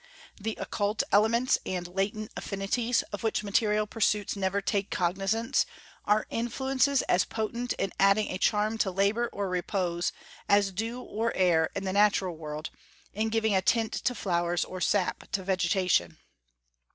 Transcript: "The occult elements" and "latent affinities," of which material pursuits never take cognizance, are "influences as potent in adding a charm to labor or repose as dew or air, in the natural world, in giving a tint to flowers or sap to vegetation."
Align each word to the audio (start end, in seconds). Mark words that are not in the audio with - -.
"The 0.39 0.57
occult 0.59 1.03
elements" 1.11 1.59
and 1.63 1.87
"latent 1.87 2.31
affinities," 2.35 3.03
of 3.13 3.21
which 3.21 3.43
material 3.43 3.85
pursuits 3.85 4.35
never 4.35 4.59
take 4.59 4.89
cognizance, 4.89 5.63
are 6.05 6.25
"influences 6.31 7.03
as 7.03 7.23
potent 7.23 7.73
in 7.73 7.93
adding 7.99 8.31
a 8.31 8.39
charm 8.39 8.79
to 8.79 8.89
labor 8.89 9.29
or 9.31 9.47
repose 9.47 10.11
as 10.49 10.71
dew 10.71 11.01
or 11.03 11.31
air, 11.35 11.69
in 11.75 11.83
the 11.83 11.93
natural 11.93 12.35
world, 12.35 12.71
in 13.13 13.29
giving 13.29 13.53
a 13.55 13.61
tint 13.61 13.93
to 13.93 14.15
flowers 14.15 14.65
or 14.65 14.81
sap 14.81 15.29
to 15.33 15.43
vegetation." 15.43 16.17